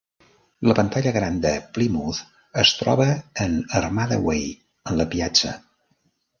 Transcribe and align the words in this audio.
La 0.69 0.75
Pantalla 0.77 1.11
Gran 1.17 1.37
de 1.43 1.51
Plymouth 1.75 2.23
es 2.63 2.73
troba 2.81 3.09
en 3.47 3.61
Armada 3.83 4.21
Way, 4.27 4.43
en 4.93 5.01
la 5.05 5.11
Piazza. 5.17 5.57